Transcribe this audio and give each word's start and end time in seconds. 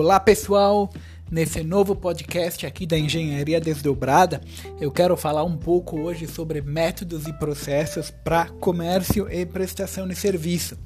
Olá 0.00 0.20
pessoal, 0.20 0.88
nesse 1.28 1.60
novo 1.64 1.96
podcast 1.96 2.64
aqui 2.64 2.86
da 2.86 2.96
Engenharia 2.96 3.60
Desdobrada, 3.60 4.40
eu 4.80 4.92
quero 4.92 5.16
falar 5.16 5.42
um 5.42 5.56
pouco 5.56 5.98
hoje 5.98 6.28
sobre 6.28 6.62
métodos 6.62 7.26
e 7.26 7.32
processos 7.32 8.08
para 8.08 8.46
comércio 8.48 9.28
e 9.28 9.44
prestação 9.44 10.06
de 10.06 10.14
serviço. 10.14 10.78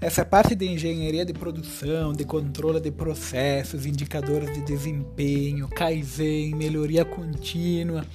Essa 0.00 0.24
parte 0.24 0.54
de 0.54 0.68
engenharia 0.68 1.26
de 1.26 1.32
produção, 1.32 2.12
de 2.12 2.24
controle 2.24 2.80
de 2.80 2.92
processos, 2.92 3.84
indicadores 3.84 4.54
de 4.54 4.60
desempenho, 4.60 5.66
Kaizen, 5.66 6.54
melhoria 6.54 7.04
contínua, 7.04 8.06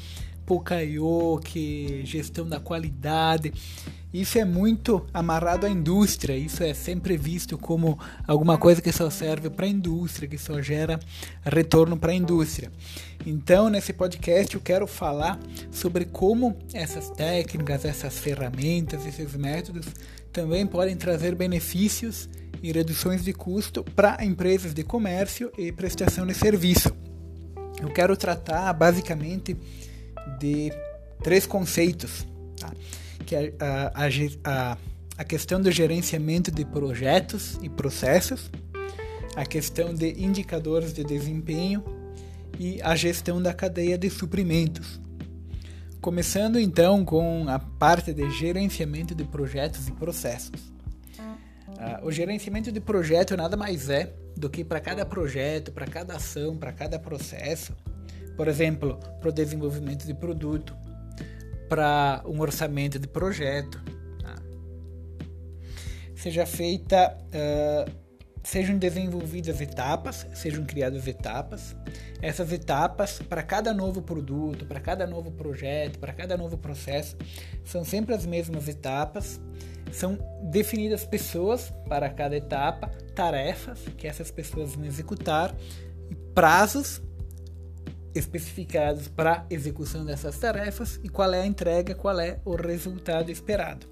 Pokayoke, 0.46 2.02
gestão 2.06 2.48
da 2.48 2.62
qualidade. 2.62 3.52
Isso 4.14 4.38
é 4.38 4.46
muito 4.46 5.04
amarrado 5.12 5.66
à 5.66 5.70
indústria, 5.70 6.38
isso 6.38 6.64
é 6.64 6.72
sempre 6.76 7.18
visto 7.18 7.58
como 7.58 7.98
alguma 8.28 8.60
coisa 8.60 8.80
que 8.80 8.92
só 8.92 9.10
serve 9.10 9.50
para 9.50 9.66
a 9.66 9.70
indústria, 9.70 10.28
que 10.28 10.38
só 10.38 10.62
gera 10.62 11.00
retorno 11.44 11.98
para 11.98 12.12
a 12.12 12.16
indústria. 12.16 12.72
Então, 13.26 13.72
nesse 13.72 13.92
podcast, 13.92 14.54
eu 14.54 14.62
quero 14.62 14.86
falar 14.86 15.40
sobre 15.72 16.06
como 16.06 16.56
essas 16.76 17.10
técnicas, 17.10 17.86
essas 17.86 18.20
ferramentas, 18.20 19.04
esses 19.08 19.34
métodos 19.36 19.88
também 20.32 20.68
podem 20.68 20.96
trazer 20.96 21.34
benefícios 21.34 22.30
e 22.62 22.72
reduções 22.72 23.24
de 23.24 23.34
custo 23.34 23.84
para 23.84 24.24
empresas 24.24 24.76
de 24.76 24.84
comércio 24.84 25.52
e 25.58 25.72
prestação 25.72 26.28
de 26.28 26.36
serviço. 26.36 26.96
Eu 27.82 27.90
quero 27.90 28.16
tratar 28.16 28.72
basicamente 28.74 29.58
de 30.40 30.72
três 31.24 31.48
conceitos, 31.48 32.28
tá? 32.60 32.72
Que 33.26 33.36
é 33.36 33.54
a, 33.60 34.06
a, 34.44 34.78
a, 35.18 35.24
questão 35.24 35.62
do 35.62 35.72
gerenciamento 35.72 36.52
de 36.52 36.66
projetos 36.66 37.60
e 37.62 37.70
processos, 37.70 38.50
a 39.36 39.46
questão 39.46 39.94
de 39.94 40.24
indicadores 40.24 40.94
de 40.94 41.04
desempenho 41.04 41.84
e 42.60 42.82
a 42.82 42.96
gestão 42.96 43.42
da 43.42 43.54
cadeia 43.54 43.98
de 43.98 44.10
suprimentos. 44.10 45.00
Começando 46.02 46.60
então 46.60 47.06
com 47.06 47.46
a 47.48 47.58
parte 47.58 48.14
de 48.14 48.30
gerenciamento 48.32 49.16
de 49.16 49.24
projetos 49.24 49.88
e 49.88 49.92
processos. 49.92 50.74
Uh, 51.68 52.06
o 52.06 52.12
gerenciamento 52.12 52.72
de 52.72 52.80
projeto 52.80 53.36
nada 53.36 53.58
mais 53.58 53.90
é 53.90 54.14
do 54.36 54.50
que 54.50 54.64
para 54.64 54.80
cada 54.80 55.06
projeto, 55.06 55.72
para 55.72 55.88
cada 55.88 56.16
ação, 56.16 56.58
para 56.58 56.72
cada 56.72 57.00
processo, 57.00 57.74
por 58.36 58.48
exemplo, 58.48 59.00
para 59.20 59.30
o 59.30 59.32
desenvolvimento 59.32 60.06
de 60.06 60.14
produto, 60.14 60.76
para 61.74 62.22
um 62.28 62.40
orçamento 62.40 63.00
de 63.00 63.08
projeto, 63.08 63.82
tá? 64.22 64.36
seja 66.16 66.46
feita, 66.46 67.18
uh, 67.34 67.92
sejam 68.44 68.78
desenvolvidas 68.78 69.60
etapas, 69.60 70.28
sejam 70.36 70.66
criadas 70.66 71.08
etapas. 71.08 71.76
Essas 72.22 72.52
etapas, 72.52 73.18
para 73.28 73.42
cada 73.42 73.74
novo 73.74 74.04
produto, 74.04 74.68
para 74.68 74.80
cada 74.80 75.08
novo 75.08 75.32
projeto, 75.32 75.98
para 75.98 76.14
cada 76.14 76.38
novo 76.38 76.60
processo, 76.60 77.18
são 77.66 77.84
sempre 77.84 78.14
as 78.14 78.24
mesmas 78.24 78.68
etapas. 78.68 79.42
São 79.92 80.20
definidas 80.44 81.08
pessoas 81.08 81.74
para 81.90 82.08
cada 82.08 82.38
etapa, 82.38 82.92
tarefas 83.16 83.80
que 83.98 84.08
essas 84.08 84.30
pessoas 84.30 84.76
vão 84.76 84.86
executar 84.86 85.56
e 86.12 86.14
prazos 86.36 87.02
especificados 88.16 89.08
para 89.08 89.46
execução 89.50 90.06
dessas 90.06 90.38
tarefas 90.38 91.00
e 91.04 91.10
qual 91.10 91.34
é 91.34 91.42
a 91.42 91.46
entrega, 91.46 91.96
qual 91.96 92.20
é 92.20 92.40
o 92.46 92.56
resultado 92.56 93.32
esperado. 93.32 93.88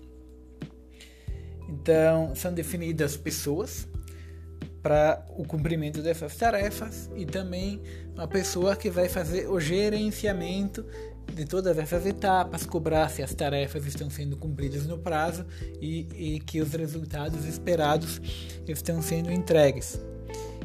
Então, 1.69 2.36
são 2.36 2.53
definidas 2.53 3.16
pessoas 3.16 3.88
para 4.81 5.25
o 5.38 5.45
cumprimento 5.45 6.02
dessas 6.02 6.36
tarefas 6.36 7.10
e 7.15 7.26
também 7.26 7.81
uma 8.14 8.27
pessoa 8.27 8.76
que 8.76 8.89
vai 8.89 9.08
fazer 9.08 9.48
o 9.48 9.60
gerenciamento 9.60 10.86
de 11.33 11.45
todas 11.45 11.77
essas 11.77 12.05
etapas, 12.05 12.65
cobrar 12.65 13.10
se 13.10 13.23
as 13.23 13.33
tarefas 13.33 13.86
estão 13.86 14.10
sendo 14.10 14.36
cumpridas 14.36 14.86
no 14.86 14.98
prazo 14.98 15.45
e, 15.80 16.08
e 16.14 16.39
que 16.42 16.60
os 16.60 16.73
resultados 16.73 17.45
esperados 17.45 18.20
estão 18.67 19.02
sendo 19.02 19.31
entregues. 19.31 19.99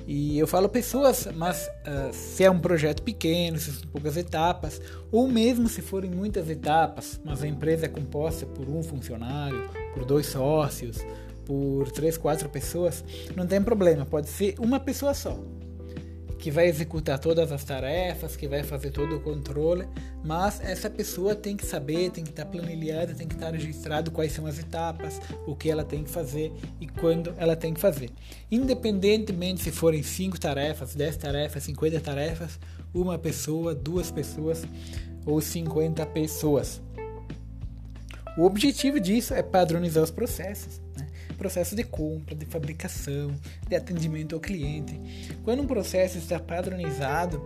E 0.07 0.39
eu 0.39 0.47
falo 0.47 0.69
pessoas, 0.69 1.27
mas 1.35 1.67
uh, 1.67 2.13
se 2.13 2.45
é 2.45 2.51
um 2.51 2.61
projeto 2.61 3.03
pequeno, 3.03 3.59
se 3.59 3.73
são 3.73 3.89
poucas 3.89 4.17
etapas, 4.17 4.81
ou 5.11 5.27
mesmo 5.27 5.69
se 5.69 5.83
forem 5.83 6.11
muitas 6.11 6.49
etapas, 6.49 7.21
mas 7.25 7.43
a 7.43 7.49
empresa 7.49 7.87
é 7.87 7.89
composta 7.89 8.47
por 8.47 8.69
um 8.69 8.83
funcionário, 8.85 9.69
por 9.93 10.05
dois 10.05 10.27
sócios, 10.27 10.99
por 11.45 11.91
três, 11.91 12.17
quatro 12.17 12.49
pessoas, 12.49 13.05
não 13.35 13.47
tem 13.47 13.61
problema, 13.61 14.07
pode 14.07 14.29
ser 14.29 14.55
uma 14.61 14.79
pessoa 14.79 15.13
só 15.13 15.37
que 16.39 16.51
vai 16.51 16.67
executar 16.67 17.19
todas 17.19 17.51
as 17.51 17.65
tarefas, 17.65 18.37
que 18.37 18.47
vai 18.47 18.63
fazer 18.63 18.91
todo 18.91 19.17
o 19.17 19.21
controle, 19.21 19.87
mas 20.25 20.61
essa 20.61 20.91
pessoa 20.91 21.35
tem 21.35 21.57
que 21.57 21.65
saber, 21.65 22.11
tem 22.11 22.25
que 22.25 22.31
estar 22.31 22.45
planilhada, 22.45 23.15
tem 23.15 23.27
que 23.27 23.35
estar 23.35 23.51
registrado 23.51 24.11
quais 24.11 24.33
são 24.33 24.47
as 24.47 24.59
etapas, 24.59 25.21
o 25.47 25.57
que 25.57 25.71
ela 25.71 25.85
tem 25.85 26.05
que 26.05 26.11
fazer 26.11 26.53
e 26.81 26.87
quando 26.87 27.35
ela 27.39 27.57
tem 27.57 27.73
que 27.73 27.81
fazer. 27.81 28.11
Independentemente 28.51 29.63
se 29.63 29.71
forem 29.71 30.03
5 30.03 30.39
tarefas, 30.39 30.95
10 30.95 31.17
tarefas, 31.17 31.63
50 31.63 32.01
tarefas, 32.01 32.59
uma 32.93 33.19
pessoa, 33.19 33.75
duas 33.75 34.11
pessoas 34.11 34.65
ou 35.25 35.41
50 35.41 36.05
pessoas. 36.07 36.81
O 38.37 38.45
objetivo 38.45 39.01
disso 39.01 39.33
é 39.33 39.43
padronizar 39.43 40.05
os 40.05 40.11
processos. 40.11 40.86
Processo 41.47 41.77
de 41.77 41.85
compra, 41.85 42.35
de 42.35 42.45
fabricação, 42.45 43.33
de 43.69 43.77
atendimento 43.77 44.35
ao 44.35 44.41
cliente. 44.41 45.01
Quando 45.45 45.63
um 45.63 45.67
processo 45.67 46.19
está 46.19 46.41
padronizado, 46.41 47.41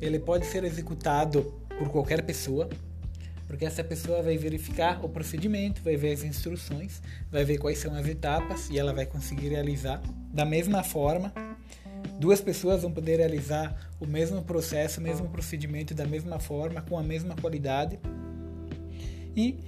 ele 0.00 0.18
pode 0.18 0.44
ser 0.46 0.64
executado 0.64 1.54
por 1.78 1.88
qualquer 1.88 2.24
pessoa, 2.24 2.68
porque 3.46 3.64
essa 3.64 3.84
pessoa 3.84 4.20
vai 4.22 4.36
verificar 4.36 5.04
o 5.04 5.08
procedimento, 5.08 5.80
vai 5.84 5.96
ver 5.96 6.14
as 6.14 6.24
instruções, 6.24 7.00
vai 7.30 7.44
ver 7.44 7.58
quais 7.58 7.78
são 7.78 7.94
as 7.94 8.08
etapas 8.08 8.68
e 8.70 8.76
ela 8.76 8.92
vai 8.92 9.06
conseguir 9.06 9.50
realizar 9.50 10.02
da 10.32 10.44
mesma 10.44 10.82
forma. 10.82 11.32
Duas 12.18 12.40
pessoas 12.40 12.82
vão 12.82 12.90
poder 12.90 13.18
realizar 13.18 13.88
o 14.00 14.04
mesmo 14.06 14.42
processo, 14.42 14.98
o 14.98 15.02
mesmo 15.04 15.28
procedimento 15.28 15.94
da 15.94 16.04
mesma 16.04 16.40
forma, 16.40 16.82
com 16.82 16.98
a 16.98 17.04
mesma 17.04 17.36
qualidade. 17.36 18.00
E 19.36 19.60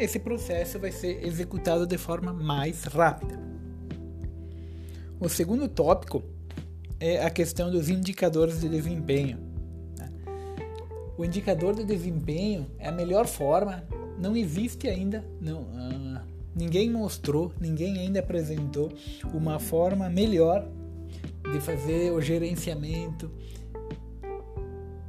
esse 0.00 0.18
processo 0.18 0.78
vai 0.78 0.90
ser 0.90 1.24
executado 1.24 1.86
de 1.86 1.98
forma 1.98 2.32
mais 2.32 2.84
rápida. 2.84 3.38
O 5.20 5.28
segundo 5.28 5.68
tópico 5.68 6.22
é 6.98 7.22
a 7.22 7.28
questão 7.28 7.70
dos 7.70 7.90
indicadores 7.90 8.60
de 8.60 8.68
desempenho. 8.68 9.38
Né? 9.98 10.10
O 11.18 11.24
indicador 11.24 11.74
de 11.74 11.84
desempenho 11.84 12.66
é 12.78 12.88
a 12.88 12.92
melhor 12.92 13.26
forma, 13.26 13.84
não 14.18 14.34
existe 14.34 14.88
ainda, 14.88 15.22
não, 15.40 15.62
uh, 15.62 16.20
ninguém 16.56 16.90
mostrou, 16.90 17.52
ninguém 17.60 17.98
ainda 17.98 18.20
apresentou 18.20 18.90
uma 19.34 19.58
forma 19.58 20.08
melhor 20.08 20.66
de 21.52 21.60
fazer 21.60 22.10
o 22.12 22.20
gerenciamento, 22.22 23.30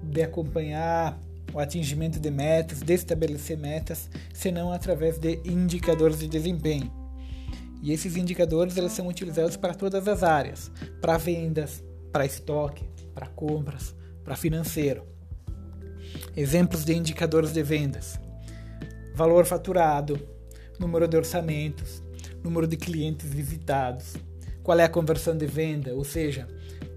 de 0.03 0.22
acompanhar 0.22 1.18
o 1.53 1.59
atingimento 1.59 2.19
de 2.19 2.31
metas, 2.31 2.79
de 2.79 2.94
estabelecer 2.94 3.57
metas, 3.57 4.09
senão 4.34 4.72
através 4.72 5.17
de 5.17 5.41
indicadores 5.45 6.19
de 6.19 6.28
desempenho. 6.28 6.91
E 7.81 7.91
esses 7.91 8.16
indicadores 8.16 8.78
eles 8.78 8.91
são 8.91 9.07
utilizados 9.07 9.57
para 9.57 9.73
todas 9.73 10.07
as 10.07 10.23
áreas, 10.23 10.72
para 11.01 11.17
vendas, 11.17 11.84
para 12.12 12.25
estoque, 12.25 12.85
para 13.13 13.28
compras, 13.28 13.95
para 14.23 14.35
financeiro. 14.35 15.03
Exemplos 16.35 16.85
de 16.85 16.94
indicadores 16.94 17.51
de 17.51 17.63
vendas: 17.63 18.19
valor 19.16 19.45
faturado, 19.45 20.19
número 20.79 21.07
de 21.07 21.18
orçamentos, 21.18 22.04
número 22.44 22.68
de 22.68 22.77
clientes 22.77 23.27
visitados, 23.27 24.15
qual 24.63 24.80
é 24.80 24.83
a 24.83 24.89
conversão 24.89 25.36
de 25.36 25.45
venda, 25.45 25.94
ou 25.95 26.04
seja, 26.04 26.47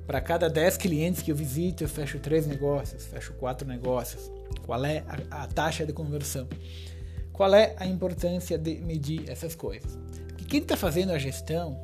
para 0.06 0.20
cada 0.20 0.48
10 0.50 0.76
clientes 0.76 1.22
que 1.22 1.32
eu 1.32 1.36
visito, 1.36 1.84
eu 1.84 1.88
fecho 1.88 2.18
3 2.18 2.46
negócios, 2.46 3.06
fecho 3.06 3.32
4 3.34 3.66
negócios. 3.66 4.30
Qual 4.66 4.84
é 4.84 5.02
a, 5.30 5.44
a, 5.44 5.46
taxa 5.46 5.86
de 5.86 5.92
conversão? 5.92 6.46
Qual 7.32 7.54
é 7.54 7.74
a 7.78 7.86
importância 7.86 8.58
de 8.58 8.76
medir 8.76 9.28
essas 9.28 9.54
coisas? 9.54 9.98
Que 10.36 10.44
quem 10.44 10.60
está 10.60 10.76
fazendo 10.76 11.12
a 11.12 11.18
gestão 11.18 11.80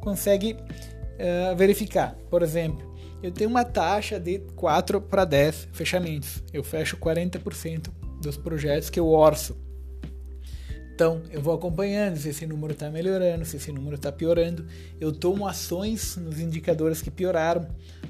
consegue 0.00 0.52
uh, 0.52 1.56
verificar. 1.56 2.14
Por 2.30 2.42
exemplo, 2.42 2.94
eu 3.22 3.32
tenho 3.32 3.50
uma 3.50 3.64
taxa 3.64 4.20
de 4.20 4.38
4 4.54 5.00
para 5.00 5.24
10 5.24 5.68
fechamentos. 5.72 6.42
Eu 6.52 6.62
fecho 6.62 6.96
40% 6.98 7.88
dos 8.20 8.36
projetos 8.36 8.90
que 8.90 9.00
eu 9.00 9.08
orço. 9.08 9.56
Então, 10.96 11.20
eu 11.30 11.42
vou 11.42 11.52
acompanhando 11.52 12.16
se 12.16 12.30
esse 12.30 12.46
número 12.46 12.72
está 12.72 12.88
melhorando, 12.88 13.44
se 13.44 13.58
esse 13.58 13.70
número 13.70 13.96
está 13.96 14.10
piorando. 14.10 14.64
Eu 14.98 15.12
tomo 15.12 15.46
ações 15.46 16.16
nos 16.16 16.40
indicadores 16.40 17.02
que 17.02 17.10
pioraram. 17.10 17.68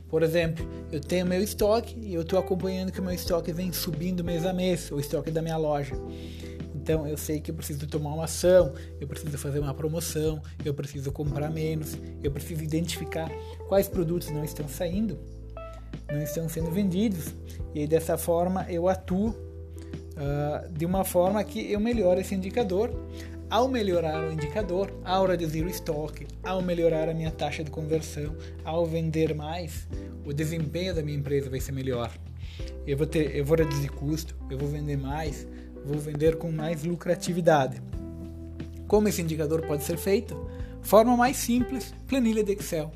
Por 0.08 0.22
exemplo, 0.22 0.64
eu 0.92 1.00
tenho 1.00 1.26
meu 1.26 1.42
estoque 1.42 1.98
e 1.98 2.14
eu 2.14 2.22
estou 2.22 2.38
acompanhando 2.38 2.92
que 2.92 3.00
o 3.00 3.02
meu 3.02 3.12
estoque 3.12 3.52
vem 3.52 3.72
subindo 3.72 4.22
mês 4.22 4.46
a 4.46 4.52
mês, 4.52 4.92
o 4.92 5.00
estoque 5.00 5.32
da 5.32 5.42
minha 5.42 5.56
loja. 5.56 5.96
Então 6.76 7.04
eu 7.08 7.16
sei 7.16 7.40
que 7.40 7.50
eu 7.50 7.56
preciso 7.56 7.88
tomar 7.88 8.14
uma 8.14 8.26
ação, 8.26 8.72
eu 9.00 9.08
preciso 9.08 9.36
fazer 9.36 9.58
uma 9.58 9.74
promoção, 9.74 10.40
eu 10.64 10.72
preciso 10.72 11.10
comprar 11.10 11.50
menos, 11.50 11.98
eu 12.22 12.30
preciso 12.30 12.62
identificar 12.62 13.28
quais 13.66 13.88
produtos 13.88 14.30
não 14.30 14.44
estão 14.44 14.68
saindo, 14.68 15.18
não 16.08 16.22
estão 16.22 16.48
sendo 16.48 16.70
vendidos. 16.70 17.34
E 17.74 17.84
dessa 17.84 18.16
forma 18.16 18.64
eu 18.70 18.88
atuo 18.88 19.45
uh, 20.16 20.68
de 20.70 20.84
uma 20.84 21.04
forma 21.04 21.42
que 21.44 21.70
eu 21.70 21.80
melhoro 21.80 22.20
esse 22.20 22.34
indicador. 22.34 22.92
Ao 23.48 23.68
melhorar 23.68 24.24
o 24.24 24.32
indicador, 24.32 24.92
ao 25.04 25.24
reduzir 25.24 25.64
o 25.64 25.68
estoque, 25.68 26.26
ao 26.42 26.60
melhorar 26.60 27.08
a 27.08 27.14
minha 27.14 27.30
taxa 27.30 27.62
de 27.62 27.70
conversão, 27.70 28.34
ao 28.64 28.84
vender 28.84 29.36
mais, 29.36 29.86
o 30.24 30.32
desempenho 30.32 30.92
da 30.92 31.00
minha 31.00 31.16
empresa 31.16 31.48
vai 31.48 31.60
ser 31.60 31.70
melhor. 31.70 32.10
Eu 32.84 32.96
vou, 32.96 33.06
ter, 33.06 33.36
eu 33.36 33.44
vou 33.44 33.56
reduzir 33.56 33.88
custo, 33.88 34.34
eu 34.50 34.58
vou 34.58 34.68
vender 34.68 34.96
mais, 34.96 35.46
vou 35.84 35.98
vender 35.98 36.36
com 36.36 36.50
mais 36.50 36.82
lucratividade. 36.82 37.80
Como 38.88 39.08
esse 39.08 39.22
indicador 39.22 39.64
pode 39.66 39.84
ser 39.84 39.96
feito? 39.96 40.48
Forma 40.82 41.16
mais 41.16 41.36
simples, 41.36 41.92
planilha 42.06 42.44
de 42.44 42.52
Excel. 42.52 42.92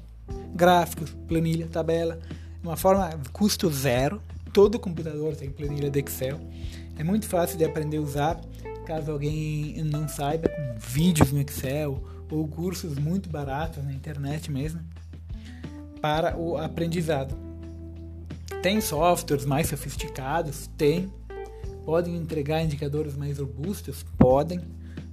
Gráficos, 0.55 1.11
planilha, 1.27 1.67
tabela. 1.67 2.19
Uma 2.63 2.77
forma 2.77 3.11
custo 3.33 3.71
zero. 3.71 4.23
Todo 4.53 4.79
computador 4.79 5.35
tem 5.35 5.51
planilha 5.51 5.91
de 5.91 5.99
Excel. 6.01 6.41
É 7.01 7.03
muito 7.03 7.27
fácil 7.27 7.57
de 7.57 7.65
aprender 7.65 7.97
a 7.97 8.03
usar. 8.03 8.39
Caso 8.85 9.11
alguém 9.11 9.83
não 9.85 10.07
saiba, 10.07 10.51
vídeos 10.77 11.33
no 11.33 11.41
Excel 11.41 12.05
ou 12.31 12.47
cursos 12.47 12.99
muito 12.99 13.31
baratos 13.31 13.83
na 13.83 13.91
internet 13.91 14.53
mesmo 14.53 14.83
para 16.03 16.37
o 16.37 16.59
aprendizado. 16.59 17.35
Tem 18.63 18.83
softwares 18.83 19.47
mais 19.47 19.69
sofisticados? 19.69 20.67
Tem. 20.77 21.11
Podem 21.87 22.17
entregar 22.17 22.63
indicadores 22.63 23.17
mais 23.17 23.39
robustos? 23.39 24.05
Podem. 24.19 24.61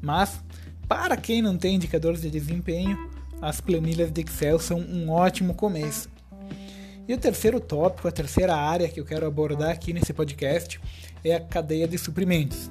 Mas, 0.01 0.44
para 0.90 1.16
quem 1.16 1.42
não 1.42 1.57
tem 1.57 1.75
indicadores 1.75 2.22
de 2.22 2.30
desempenho, 2.30 3.10
as 3.42 3.62
planilhas 3.62 4.12
de 4.12 4.19
Excel 4.19 4.60
são 4.60 4.78
um 4.78 5.10
ótimo 5.10 5.54
começo. 5.54 6.10
E 7.07 7.13
o 7.13 7.18
terceiro 7.18 7.62
tópico, 7.62 8.06
a 8.06 8.12
terceira 8.12 8.54
área 8.54 8.89
que 8.89 9.00
eu 9.00 9.06
quero 9.06 9.25
abordar 9.25 9.69
aqui 9.69 9.94
nesse 9.94 10.12
podcast 10.12 10.77
é 11.24 11.36
a 11.36 11.39
cadeia 11.39 11.88
de 11.88 11.98
suprimentos. 11.98 12.69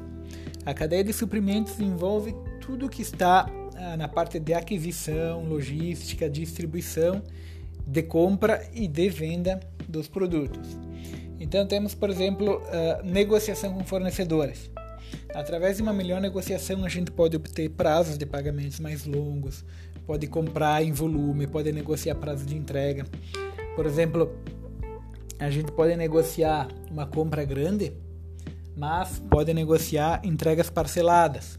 A 0.66 0.74
cadeia 0.74 1.02
de 1.02 1.12
suprimentos 1.14 1.80
envolve 1.80 2.34
tudo 2.60 2.86
que 2.86 3.00
está 3.00 3.48
ah, 3.76 3.96
na 3.96 4.06
parte 4.08 4.38
de 4.38 4.52
aquisição, 4.52 5.42
logística, 5.44 6.28
distribuição, 6.28 7.22
de 7.86 8.02
compra 8.02 8.62
e 8.74 8.86
de 8.86 9.08
venda 9.08 9.58
dos 9.88 10.06
produtos. 10.06 10.76
Então 11.40 11.66
temos, 11.66 11.94
por 11.94 12.10
exemplo, 12.10 12.60
uh, 12.60 13.06
negociação 13.06 13.72
com 13.72 13.84
fornecedores. 13.84 14.70
Através 15.34 15.78
de 15.78 15.82
uma 15.82 15.94
melhor 15.94 16.20
negociação, 16.20 16.84
a 16.84 16.88
gente 16.90 17.10
pode 17.10 17.36
obter 17.36 17.70
prazos 17.70 18.18
de 18.18 18.26
pagamentos 18.26 18.80
mais 18.80 19.06
longos, 19.06 19.64
pode 20.06 20.26
comprar 20.26 20.82
em 20.82 20.92
volume, 20.92 21.46
pode 21.46 21.72
negociar 21.72 22.16
prazo 22.16 22.44
de 22.44 22.54
entrega. 22.54 23.06
Por 23.76 23.84
exemplo, 23.84 24.34
a 25.38 25.50
gente 25.50 25.70
pode 25.70 25.94
negociar 25.96 26.66
uma 26.90 27.06
compra 27.06 27.44
grande, 27.44 27.92
mas 28.74 29.22
pode 29.30 29.52
negociar 29.52 30.22
entregas 30.24 30.70
parceladas. 30.70 31.58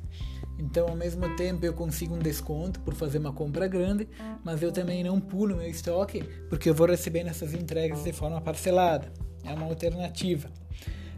Então, 0.57 0.87
ao 0.87 0.95
mesmo 0.95 1.35
tempo, 1.35 1.63
eu 1.63 1.73
consigo 1.73 2.15
um 2.15 2.19
desconto 2.19 2.79
por 2.79 2.95
fazer 2.95 3.19
uma 3.19 3.31
compra 3.31 3.67
grande, 3.67 4.07
mas 4.43 4.63
eu 4.63 4.71
também 4.71 5.03
não 5.03 5.21
pulo 5.21 5.55
meu 5.55 5.69
estoque 5.69 6.23
porque 6.49 6.71
eu 6.71 6.73
vou 6.73 6.87
recebendo 6.87 7.27
essas 7.27 7.53
entregas 7.53 8.03
de 8.03 8.11
forma 8.11 8.41
parcelada. 8.41 9.11
É 9.43 9.53
uma 9.53 9.67
alternativa. 9.67 10.49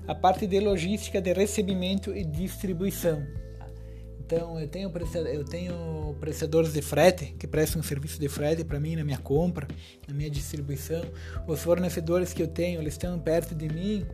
A 0.06 0.14
parte 0.14 0.46
de 0.46 0.60
logística 0.60 1.22
de 1.22 1.32
recebimento 1.32 2.14
e 2.14 2.26
distribuição. 2.26 3.26
Então, 4.32 4.60
eu 4.60 4.68
tenho, 4.68 4.92
eu 5.34 5.44
tenho 5.44 6.16
prestadores 6.20 6.72
de 6.72 6.84
frete 6.84 7.34
que 7.40 7.48
prestam 7.48 7.82
serviço 7.82 8.20
de 8.20 8.30
frete 8.30 8.64
para 8.64 8.80
mim 8.80 8.96
na 8.96 9.04
minha 9.04 9.18
compra, 9.18 9.68
na 10.08 10.14
minha 10.14 10.30
distribuição. 10.30 11.02
Os 11.48 11.64
fornecedores 11.64 12.32
que 12.32 12.44
eu 12.44 12.48
tenho, 12.48 12.80
eles 12.80 12.94
estão 12.94 13.18
perto 13.18 13.56
de 13.56 13.68
mim, 13.68 14.06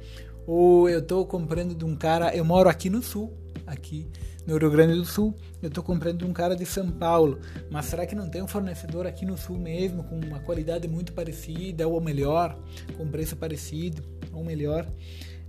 ou 0.48 0.88
eu 0.88 1.00
estou 1.00 1.26
comprando 1.26 1.76
de 1.76 1.84
um 1.84 1.98
cara. 1.98 2.34
Eu 2.34 2.46
moro 2.46 2.70
aqui 2.70 2.90
no 2.90 3.04
sul, 3.04 3.34
aqui 3.68 4.08
no 4.48 4.58
Rio 4.58 4.72
Grande 4.72 4.94
do 4.94 5.04
Sul, 5.04 5.36
eu 5.62 5.68
estou 5.68 5.84
comprando 5.84 6.20
de 6.20 6.26
um 6.26 6.32
cara 6.32 6.56
de 6.56 6.66
São 6.66 6.90
Paulo, 6.92 7.40
mas 7.70 7.88
será 7.88 8.06
que 8.06 8.16
não 8.16 8.30
tem 8.30 8.42
um 8.42 8.48
fornecedor 8.48 9.06
aqui 9.06 9.26
no 9.26 9.38
Sul 9.38 9.58
mesmo, 9.58 10.06
com 10.06 10.18
uma 10.18 10.40
qualidade 10.40 10.88
muito 10.88 11.12
parecida, 11.12 11.90
ou 11.90 12.00
melhor, 12.00 12.58
com 12.96 13.06
preço 13.06 13.36
parecido, 13.36 14.02
ou 14.32 14.46
melhor? 14.46 14.88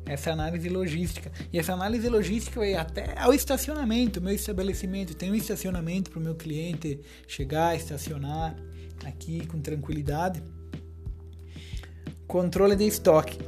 Essa 0.06 0.30
análise 0.30 0.68
logística. 0.68 1.32
E 1.52 1.58
essa 1.58 1.72
análise 1.72 2.08
logística 2.08 2.60
vai 2.60 2.74
até 2.74 3.18
ao 3.18 3.34
estacionamento, 3.34 4.20
meu 4.20 4.34
estabelecimento. 4.34 5.14
Tem 5.14 5.30
um 5.30 5.34
estacionamento 5.34 6.10
para 6.10 6.20
o 6.20 6.22
meu 6.22 6.34
cliente 6.34 7.00
chegar, 7.26 7.76
estacionar 7.76 8.56
aqui 9.04 9.46
com 9.46 9.60
tranquilidade. 9.60 10.42
Controle 12.26 12.76
de 12.76 12.86
estoque. 12.86 13.38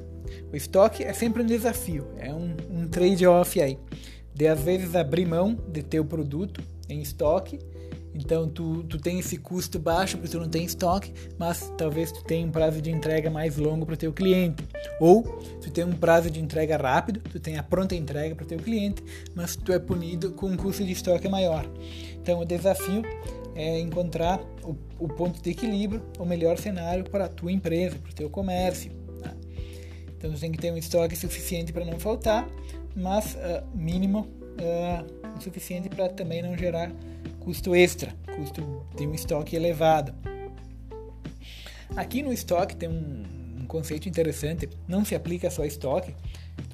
O 0.53 0.57
estoque 0.57 1.05
é 1.05 1.13
sempre 1.13 1.43
um 1.43 1.47
desafio, 1.47 2.09
é 2.17 2.33
um, 2.33 2.57
um 2.71 2.89
trade-off 2.89 3.61
aí 3.61 3.79
de 4.39 4.47
às 4.47 4.61
vezes 4.61 4.95
abrir 4.95 5.27
mão 5.27 5.59
de 5.69 5.83
teu 5.83 6.05
produto 6.05 6.63
em 6.89 7.03
estoque. 7.03 7.59
Então 8.19 8.49
tu, 8.49 8.83
tu 8.85 8.99
tem 8.99 9.21
esse 9.21 9.39
custo 9.39 9.79
baixo 9.79 10.17
porque 10.17 10.33
tu 10.33 10.41
não 10.41 10.49
tem 10.49 10.65
estoque, 10.65 11.13
mas 11.39 11.73
talvez 11.79 12.11
tu 12.11 12.25
tenha 12.25 12.45
um 12.45 12.51
prazo 12.51 12.83
de 12.83 12.91
entrega 12.91 13.31
mais 13.31 13.57
longo 13.57 13.87
para 13.87 13.95
o 13.95 13.97
teu 13.97 14.13
cliente. 14.13 14.65
Ou 15.01 15.23
tu 15.61 15.71
tem 15.71 15.85
um 15.85 15.93
prazo 15.93 16.29
de 16.29 16.41
entrega 16.41 16.77
rápido, 16.77 17.21
tu 17.21 17.39
tem 17.39 17.57
a 17.57 17.63
pronta 17.63 17.95
entrega 17.95 18.35
para 18.35 18.45
o 18.45 18.47
teu 18.47 18.59
cliente, 18.59 19.03
mas 19.35 19.55
tu 19.55 19.73
é 19.73 19.79
punido 19.79 20.33
com 20.33 20.49
um 20.49 20.57
custo 20.57 20.85
de 20.85 20.93
estoque 20.93 21.29
maior. 21.29 21.65
Então 22.21 22.41
o 22.41 22.45
desafio 22.45 23.03
é 23.55 23.79
encontrar 23.79 24.41
o, 24.65 24.77
o 24.99 25.09
ponto 25.09 25.41
de 25.41 25.51
equilíbrio, 25.51 26.03
o 26.19 26.25
melhor 26.25 26.59
cenário 26.59 27.05
para 27.05 27.27
a 27.27 27.29
tua 27.29 27.53
empresa, 27.53 27.97
para 27.99 28.11
o 28.11 28.15
teu 28.15 28.29
comércio. 28.29 28.91
Tá? 29.23 29.33
Então 30.17 30.33
tu 30.33 30.41
tem 30.41 30.51
que 30.51 30.59
ter 30.59 30.73
um 30.73 30.77
estoque 30.77 31.15
suficiente 31.15 31.73
para 31.73 31.85
não 31.85 32.01
faltar, 32.01 32.49
mas 32.97 33.35
uh, 33.35 33.65
mínimo 33.75 34.27
uh, 34.61 35.37
o 35.37 35.41
suficiente 35.41 35.89
para 35.89 36.09
também 36.09 36.43
não 36.43 36.57
gerar 36.57 36.93
custo 37.49 37.75
extra, 37.75 38.15
custo 38.37 38.61
de 38.95 39.07
um 39.07 39.15
estoque 39.15 39.57
elevado. 39.57 40.13
Aqui 41.97 42.23
no 42.23 42.31
estoque 42.31 42.77
tem 42.77 42.91
um, 42.91 43.25
um 43.63 43.65
conceito 43.67 44.07
interessante, 44.07 44.69
não 44.87 45.03
se 45.03 45.15
aplica 45.15 45.51
só 45.51 45.63
a 45.63 45.67
estoque, 45.67 46.15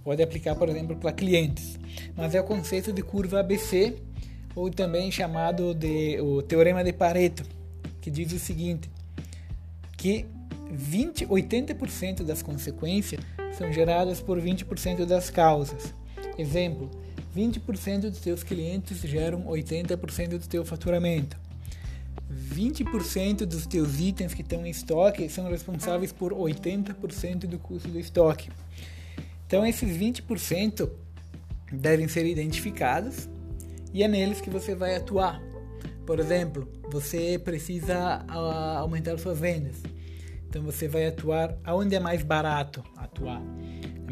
pode 0.03 0.21
aplicar, 0.21 0.57
por 0.57 0.69
exemplo, 0.69 0.97
para 0.97 1.13
clientes, 1.13 1.79
mas 2.17 2.35
é 2.35 2.41
o 2.41 2.45
conceito 2.45 2.93
de 2.93 3.03
curva 3.03 3.39
ABC, 3.39 3.95
ou 4.53 4.69
também 4.69 5.13
chamado 5.13 5.75
de 5.75 6.21
o 6.21 6.43
teorema 6.43 6.83
de 6.83 6.93
Pareto, 6.93 7.45
que 8.01 8.11
diz 8.11 8.33
o 8.33 8.39
seguinte, 8.41 8.91
que 9.97 10.27
20, 10.73 11.27
80% 11.27 12.25
das 12.25 12.43
consequências 12.43 13.21
são 13.57 13.73
geradas 13.73 14.21
por 14.21 14.41
20% 14.41 15.07
das 15.07 15.31
causas. 15.31 15.95
Exemplo, 16.37 16.91
20% 17.35 18.11
dos 18.11 18.21
teus 18.21 18.43
clientes 18.43 19.01
geram 19.01 19.45
80% 19.45 20.39
do 20.39 20.49
teu 20.49 20.65
faturamento. 20.65 21.37
20% 22.33 23.45
dos 23.45 23.67
teus 23.67 24.01
itens 24.01 24.35
que 24.35 24.43
estão 24.43 24.65
em 24.65 24.71
estoque 24.71 25.29
são 25.29 25.49
responsáveis 25.49 26.13
por 26.13 26.33
80% 26.33 27.47
do 27.47 27.59
custo 27.59 27.89
do 27.89 27.99
estoque. 27.99 28.51
Então 29.47 29.67
esses 29.67 29.97
20% 29.97 30.89
devem 31.73 32.09
ser 32.09 32.27
identificados 32.27 33.29
e 33.93 34.03
é 34.03 34.09
neles 34.09 34.41
que 34.41 34.51
você 34.51 34.75
vai 34.75 34.97
atuar. 34.97 35.41
Por 36.07 36.21
exemplo, 36.21 36.69
você 36.91 37.39
precisa 37.39 38.25
uh, 38.29 38.79
aumentar 38.79 39.19
suas 39.19 39.39
vendas. 39.39 39.77
Então 40.49 40.63
você 40.63 40.87
vai 40.87 41.07
atuar 41.07 41.57
aonde 41.65 41.95
é 41.95 42.01
mais 42.01 42.23
barato 42.23 42.85
atuar. 42.97 43.43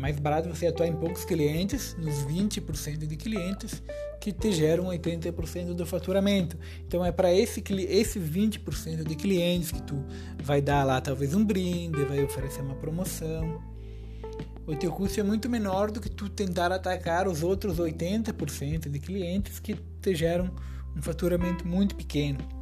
Mais 0.02 0.18
barato 0.18 0.48
você 0.48 0.66
atuar 0.66 0.88
em 0.88 0.96
poucos 0.96 1.24
clientes, 1.24 1.94
nos 1.96 2.24
20% 2.24 3.06
de 3.06 3.16
clientes 3.16 3.80
que 4.20 4.32
te 4.32 4.50
geram 4.50 4.86
80% 4.86 5.74
do 5.74 5.86
faturamento. 5.86 6.58
Então 6.84 7.04
é 7.04 7.12
para 7.12 7.32
esse 7.32 7.62
esses 7.88 8.20
20% 8.20 9.04
de 9.04 9.14
clientes 9.14 9.70
que 9.70 9.80
tu 9.80 10.04
vai 10.42 10.60
dar 10.60 10.82
lá 10.82 11.00
talvez 11.00 11.36
um 11.36 11.44
brinde, 11.44 12.04
vai 12.04 12.20
oferecer 12.20 12.62
uma 12.62 12.74
promoção. 12.74 13.62
O 14.66 14.74
teu 14.74 14.90
custo 14.90 15.20
é 15.20 15.22
muito 15.22 15.48
menor 15.48 15.92
do 15.92 16.00
que 16.00 16.10
tu 16.10 16.28
tentar 16.28 16.72
atacar 16.72 17.28
os 17.28 17.44
outros 17.44 17.78
80% 17.78 18.88
de 18.88 18.98
clientes 18.98 19.60
que 19.60 19.76
te 19.76 20.16
geram 20.16 20.50
um 20.96 21.00
faturamento 21.00 21.64
muito 21.64 21.94
pequeno. 21.94 22.61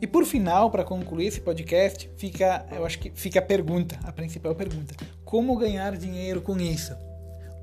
E 0.00 0.06
por 0.06 0.24
final, 0.24 0.70
para 0.70 0.84
concluir 0.84 1.26
esse 1.26 1.40
podcast, 1.40 2.10
fica, 2.16 2.66
eu 2.72 2.84
acho 2.84 2.98
que 2.98 3.10
fica 3.14 3.38
a 3.38 3.42
pergunta, 3.42 3.98
a 4.02 4.12
principal 4.12 4.54
pergunta: 4.54 4.94
como 5.24 5.56
ganhar 5.56 5.96
dinheiro 5.96 6.42
com 6.42 6.58
isso? 6.58 6.94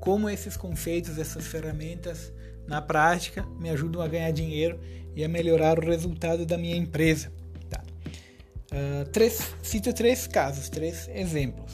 Como 0.00 0.28
esses 0.28 0.56
conceitos, 0.56 1.18
essas 1.18 1.46
ferramentas 1.46 2.32
na 2.66 2.80
prática 2.82 3.46
me 3.58 3.70
ajudam 3.70 4.02
a 4.02 4.08
ganhar 4.08 4.32
dinheiro 4.32 4.80
e 5.14 5.24
a 5.24 5.28
melhorar 5.28 5.78
o 5.78 5.86
resultado 5.86 6.44
da 6.44 6.58
minha 6.58 6.76
empresa? 6.76 7.32
Tá. 7.70 7.82
Uh, 8.72 9.08
três, 9.10 9.54
cito 9.62 9.92
três 9.92 10.26
casos, 10.26 10.68
três 10.68 11.08
exemplos. 11.14 11.72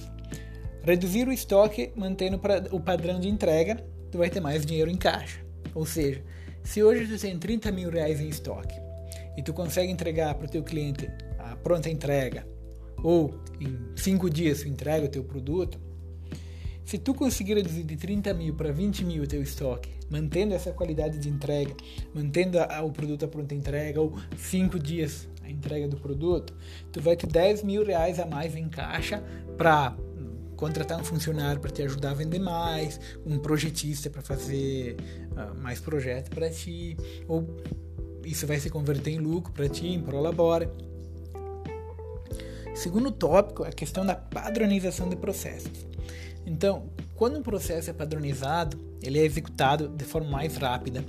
Reduzir 0.83 1.27
o 1.27 1.33
estoque 1.33 1.93
mantendo 1.97 2.41
o 2.73 2.81
padrão 2.81 3.19
de 3.21 3.29
entrega 3.29 3.83
tu 4.11 4.19
vai 4.19 4.31
ter 4.31 4.41
mais 4.41 4.65
dinheiro 4.65 4.91
em 4.91 4.97
caixa. 4.97 5.41
Ou 5.75 5.87
seja, 5.87 6.23
se 6.63 6.83
hoje 6.83 7.07
tu 7.07 7.21
tem 7.21 7.39
30 7.39 7.71
mil 7.73 7.91
reais 7.91 8.21
em 8.21 8.29
estoque 8.29 8.88
e 9.39 9.43
tu 9.43 9.53
consegue 9.53 9.93
entregar 9.93 10.35
para 10.35 10.47
o 10.47 10.51
teu 10.51 10.65
cliente 10.65 11.09
a 11.39 11.55
pronta 11.55 11.89
entrega 11.89 12.45
ou 13.05 13.33
em 13.61 13.79
5 13.95 14.29
dias 14.29 14.63
tu 14.63 14.69
entrega 14.69 15.07
o 15.07 15.09
teu 15.09 15.23
produto, 15.23 15.79
se 16.85 16.99
tu 16.99 17.15
conseguir 17.15 17.55
reduzir 17.55 17.85
de 17.85 17.97
30 17.97 18.35
mil 18.35 18.55
para 18.57 18.73
20 18.73 19.05
mil 19.05 19.23
o 19.23 19.27
teu 19.29 19.41
estoque, 19.41 19.91
mantendo 20.11 20.55
essa 20.55 20.73
qualidade 20.73 21.21
de 21.21 21.29
entrega, 21.29 21.73
mantendo 22.13 22.59
a, 22.59 22.83
o 22.83 22.91
produto 22.91 23.27
a 23.27 23.29
pronta 23.29 23.55
entrega 23.55 24.01
ou 24.01 24.19
5 24.37 24.77
dias 24.77 25.29
a 25.45 25.49
entrega 25.49 25.87
do 25.87 25.97
produto, 25.99 26.53
tu 26.91 27.01
vai 27.01 27.15
ter 27.15 27.29
10 27.29 27.63
mil 27.63 27.85
reais 27.85 28.19
a 28.19 28.27
mais 28.27 28.57
em 28.57 28.69
caixa 28.69 29.23
para 29.57 29.97
contratar 30.57 31.01
um 31.01 31.05
funcionário 31.05 31.61
para 31.61 31.71
te 31.71 31.81
ajudar 31.85 32.11
a 32.11 32.15
vender 32.15 32.41
mais, 32.41 32.99
um 33.25 33.39
projetista 33.39 34.11
para 34.11 34.21
fazer 34.21 34.97
uh, 35.31 35.57
mais 35.63 35.81
projetos 35.81 36.29
para 36.31 36.51
ti, 36.51 36.97
ou 37.29 37.47
isso 38.25 38.47
vai 38.47 38.59
se 38.59 38.71
converter 38.71 39.11
em 39.11 39.19
lucro 39.19 39.53
para 39.53 39.69
ti, 39.69 39.87
em 39.87 40.01
Prolabora. 40.01 40.73
Segundo 42.75 43.11
tópico 43.11 43.65
a 43.65 43.71
questão 43.71 44.07
da 44.07 44.15
padronização 44.15 45.09
de 45.09 45.17
processos. 45.17 45.87
Então, 46.47 46.91
quando 47.15 47.39
um 47.39 47.43
processo 47.43 47.91
é 47.91 47.93
padronizado, 47.93 48.79
ele 49.03 49.19
é 49.19 49.25
executado 49.25 49.89
de 49.89 50.05
forma 50.05 50.31
mais 50.31 50.57
rápida 50.57 51.05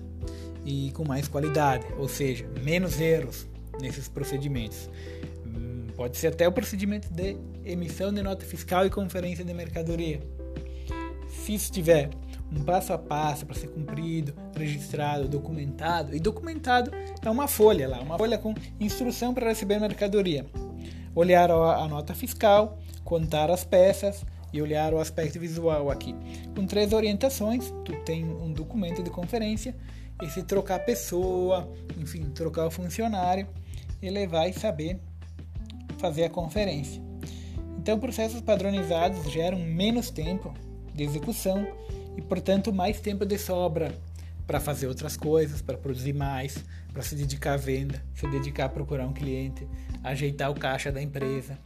e 0.66 0.92
com 0.92 1.06
mais 1.06 1.28
qualidade, 1.28 1.86
ou 1.98 2.08
seja, 2.08 2.48
menos 2.64 3.00
erros 3.00 3.48
nesses 3.80 4.08
procedimentos. 4.08 4.90
Hum, 5.46 5.88
pode 5.96 6.18
ser 6.18 6.28
até 6.28 6.48
o 6.48 6.52
procedimento 6.52 7.12
de 7.14 7.38
emissão 7.64 8.14
de 8.14 8.22
nota 8.22 8.44
fiscal 8.46 8.86
e 8.86 8.90
conferência 8.90 9.46
de 9.46 9.54
mercadoria. 9.54 10.20
Se 11.30 11.54
isso 11.54 11.72
tiver 11.72 12.10
um 12.52 12.64
passo 12.64 12.94
a 12.94 12.98
passo 12.98 13.46
para 13.46 13.56
ser 13.56 13.68
cumprido, 13.68 14.34
registrado, 14.56 15.28
documentado, 15.28 16.16
e 16.16 16.20
documentado 16.20 16.92
é 17.22 17.30
uma 17.30 17.48
folha 17.48 17.88
lá, 17.88 18.00
uma 18.00 18.18
folha 18.18 18.38
com 18.38 18.54
instrução 18.80 19.34
para 19.34 19.50
receber 19.50 19.80
mercadoria. 19.80 20.46
Olhar 21.16 21.52
a 21.52 21.88
nota 21.88 22.14
fiscal, 22.14 22.78
contar 23.04 23.50
as 23.50 23.64
peças, 23.64 24.24
e 24.52 24.62
olhar 24.62 24.94
o 24.94 25.00
aspecto 25.00 25.40
visual 25.40 25.90
aqui. 25.90 26.16
Com 26.56 26.66
três 26.66 26.94
orientações, 26.94 27.72
tu 27.86 27.94
tem 28.04 28.26
um 28.26 28.52
documento 28.52 29.04
de 29.04 29.10
conferência 29.10 29.76
e 30.22 30.30
se 30.30 30.44
trocar 30.44 30.76
a 30.76 30.80
pessoa, 30.80 31.72
enfim, 31.98 32.26
trocar 32.32 32.66
o 32.66 32.72
funcionário, 32.72 33.48
ele 34.02 34.28
vai 34.28 34.52
saber 34.54 35.00
fazer 35.98 36.26
a 36.26 36.30
conferência. 36.30 37.02
Então, 37.78 38.00
processos 38.00 38.42
padronizados 38.42 39.32
geram 39.32 39.60
menos 39.60 40.10
tempo 40.10 40.54
de 40.94 41.04
execução 41.04 41.66
e, 42.20 42.22
portanto, 42.22 42.74
mais 42.74 43.00
tempo 43.00 43.26
de 43.26 43.38
sobra 43.38 43.96
para 44.46 44.60
fazer 44.60 44.88
outras 44.88 45.16
coisas, 45.16 45.62
para 45.62 45.78
produzir 45.78 46.12
mais, 46.12 46.58
para 46.92 47.02
se 47.02 47.16
dedicar 47.16 47.54
à 47.54 47.58
venda, 47.58 48.04
se 48.14 48.28
dedicar 48.28 48.66
a 48.66 48.70
procurar 48.70 49.08
um 49.08 49.14
cliente, 49.14 49.66
ajeitar 50.04 50.52
o 50.52 50.54
caixa 50.54 50.92
da 50.92 51.02
empresa 51.02 51.58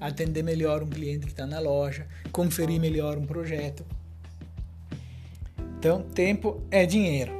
atender 0.00 0.42
melhor 0.42 0.82
um 0.82 0.86
cliente 0.86 1.26
que 1.26 1.32
está 1.32 1.46
na 1.46 1.58
loja, 1.58 2.06
conferir 2.30 2.80
melhor 2.80 3.18
um 3.18 3.26
projeto. 3.26 3.84
Então, 5.78 6.02
tempo 6.02 6.62
é 6.70 6.86
dinheiro. 6.86 7.32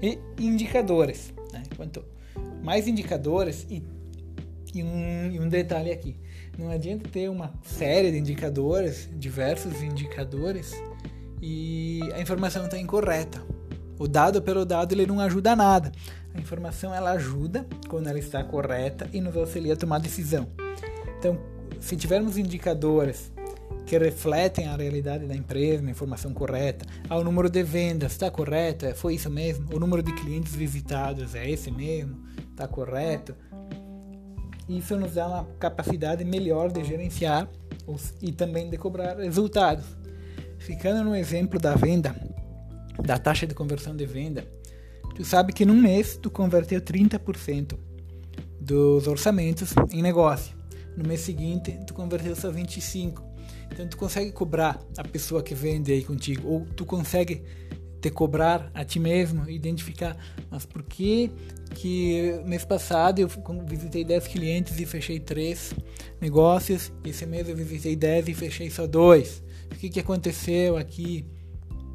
E 0.00 0.18
indicadores. 0.38 1.32
Né? 1.52 1.62
Quanto 1.76 2.04
mais 2.62 2.86
indicadores, 2.86 3.66
e, 3.68 3.82
e, 4.74 4.82
um, 4.82 5.32
e 5.32 5.40
um 5.40 5.48
detalhe 5.48 5.90
aqui: 5.90 6.16
não 6.58 6.70
adianta 6.70 7.08
ter 7.08 7.28
uma 7.28 7.52
série 7.62 8.10
de 8.10 8.18
indicadores, 8.18 9.08
diversos 9.14 9.82
indicadores, 9.82 10.72
e 11.46 12.10
a 12.14 12.20
informação 12.20 12.64
está 12.64 12.78
incorreta. 12.78 13.42
O 13.98 14.08
dado 14.08 14.40
pelo 14.40 14.64
dado 14.64 14.92
ele 14.92 15.04
não 15.04 15.20
ajuda 15.20 15.54
nada. 15.54 15.92
A 16.34 16.40
informação 16.40 16.94
ela 16.94 17.10
ajuda 17.10 17.66
quando 17.86 18.08
ela 18.08 18.18
está 18.18 18.42
correta 18.42 19.06
e 19.12 19.20
nos 19.20 19.36
auxilia 19.36 19.74
a 19.74 19.76
tomar 19.76 19.98
decisão. 20.00 20.48
Então, 21.18 21.38
se 21.78 21.96
tivermos 21.96 22.38
indicadores 22.38 23.30
que 23.84 23.98
refletem 23.98 24.68
a 24.68 24.76
realidade 24.76 25.26
da 25.26 25.36
empresa, 25.36 25.86
a 25.86 25.90
informação 25.90 26.32
correta, 26.32 26.86
ah, 27.10 27.18
o 27.18 27.22
número 27.22 27.50
de 27.50 27.62
vendas 27.62 28.12
está 28.12 28.30
correto, 28.30 28.86
é, 28.86 28.94
foi 28.94 29.14
isso 29.14 29.28
mesmo, 29.28 29.66
o 29.70 29.78
número 29.78 30.02
de 30.02 30.14
clientes 30.14 30.54
visitados 30.54 31.34
é 31.34 31.48
esse 31.48 31.70
mesmo, 31.70 32.24
está 32.50 32.66
correto. 32.66 33.36
Isso 34.66 34.96
nos 34.96 35.12
dá 35.12 35.28
uma 35.28 35.44
capacidade 35.58 36.24
melhor 36.24 36.72
de 36.72 36.82
gerenciar 36.82 37.46
e 38.22 38.32
também 38.32 38.70
de 38.70 38.78
cobrar 38.78 39.18
resultados. 39.18 40.03
Ficando 40.64 41.04
no 41.04 41.14
exemplo 41.14 41.60
da 41.60 41.74
venda, 41.74 42.16
da 43.04 43.18
taxa 43.18 43.46
de 43.46 43.54
conversão 43.54 43.94
de 43.94 44.06
venda, 44.06 44.46
tu 45.14 45.24
sabe 45.24 45.52
que 45.52 45.64
num 45.64 45.80
mês 45.80 46.16
tu 46.16 46.30
converteu 46.30 46.80
30% 46.80 47.78
dos 48.60 49.06
orçamentos 49.06 49.74
em 49.92 50.00
negócio 50.00 50.64
no 50.96 51.06
mês 51.06 51.20
seguinte 51.20 51.78
tu 51.86 51.94
converteu 51.94 52.34
só 52.34 52.50
25. 52.50 53.22
Então 53.70 53.86
tu 53.86 53.96
consegue 53.96 54.32
cobrar 54.32 54.80
a 54.96 55.04
pessoa 55.04 55.42
que 55.42 55.54
vende 55.54 55.92
aí 55.92 56.02
contigo, 56.02 56.48
ou 56.48 56.66
tu 56.76 56.84
consegue 56.84 57.42
te 58.00 58.10
cobrar 58.10 58.70
a 58.74 58.84
ti 58.84 58.98
mesmo, 58.98 59.48
identificar, 59.48 60.16
mas 60.50 60.64
por 60.64 60.82
que 60.82 61.30
que 61.74 62.40
mês 62.44 62.64
passado 62.64 63.18
eu 63.18 63.28
visitei 63.66 64.04
10 64.04 64.28
clientes 64.28 64.78
e 64.78 64.86
fechei 64.86 65.18
3 65.18 65.74
negócios, 66.20 66.92
esse 67.04 67.26
mês 67.26 67.48
eu 67.48 67.56
visitei 67.56 67.96
10 67.96 68.28
e 68.28 68.34
fechei 68.34 68.70
só 68.70 68.86
2. 68.86 69.43
O 69.72 69.76
que, 69.76 69.88
que 69.88 70.00
aconteceu 70.00 70.76
aqui? 70.76 71.24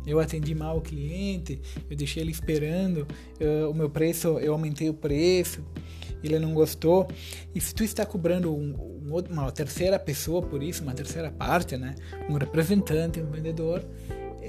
Eu 0.06 0.20
atendi 0.20 0.56
mal 0.56 0.78
o 0.78 0.82
cliente, 0.82 1.62
eu 1.90 1.96
deixei 1.96 2.24
ele 2.24 2.32
esperando, 2.32 3.06
eu, 3.40 3.70
o 3.70 3.74
meu 3.74 3.90
preço, 3.90 4.40
eu 4.40 4.54
aumentei 4.54 4.90
o 4.90 4.94
preço, 4.94 5.64
ele 6.24 6.40
não 6.40 6.54
gostou. 6.54 7.08
E 7.54 7.62
se 7.62 7.74
tu 7.76 7.84
está 7.84 8.06
cobrando 8.06 8.54
um, 8.54 8.74
um, 9.04 9.18
uma 9.30 9.52
terceira 9.52 10.00
pessoa 10.00 10.42
por 10.42 10.64
isso, 10.64 10.84
uma 10.84 10.94
terceira 10.94 11.30
parte, 11.30 11.78
né? 11.78 11.96
Um 12.30 12.34
representante, 12.36 13.20
um 13.20 13.30
vendedor, 13.30 13.86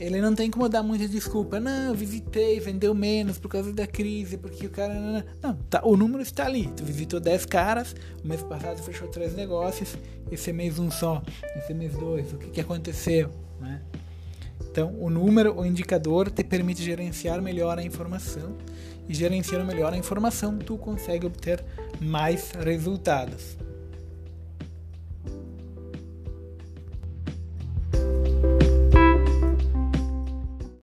ele 0.00 0.19
não 0.19 0.35
tem 0.35 0.50
como 0.50 0.66
dar 0.66 0.83
muita 0.83 1.07
desculpa. 1.07 1.61
Não, 1.61 1.88
eu 1.88 1.95
visitei, 1.95 2.59
vendeu 2.59 2.95
menos 2.95 3.38
por 3.38 3.49
causa 3.49 3.71
da 3.71 3.87
crise, 3.87 4.38
porque 4.38 4.66
o 4.66 4.71
cara. 4.71 4.95
Não, 4.95 5.25
não 5.42 5.54
tá, 5.69 5.83
o 5.85 5.95
número 5.95 6.23
está 6.23 6.47
ali. 6.47 6.69
Tu 6.75 6.83
visitou 6.83 7.21
10 7.21 7.45
caras, 7.45 7.95
o 8.25 8.26
mês 8.26 8.42
passado 8.42 8.83
fechou 8.83 9.09
três 9.09 9.35
negócios, 9.35 9.99
esse 10.33 10.52
mês 10.54 10.78
um 10.78 10.90
só, 10.90 11.23
esse 11.54 11.75
mês 11.75 11.92
dois. 11.92 12.33
O 12.33 12.38
que, 12.38 12.49
que 12.49 12.61
aconteceu? 12.62 13.30
Né? 13.61 13.83
Então, 14.71 14.95
o 14.99 15.11
número, 15.11 15.59
o 15.59 15.66
indicador, 15.66 16.30
te 16.30 16.42
permite 16.42 16.83
gerenciar 16.83 17.42
melhor 17.42 17.78
a 17.78 17.83
informação 17.83 18.57
e 19.07 19.12
gerenciando 19.12 19.66
melhor 19.66 19.92
a 19.92 19.99
informação, 19.99 20.57
tu 20.57 20.78
consegue 20.78 21.26
obter 21.26 21.62
mais 22.00 22.52
resultados. 22.52 23.59